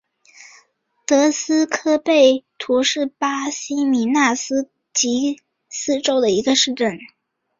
[1.05, 6.97] 德斯科贝图是巴西米纳斯吉拉斯州的一个市镇。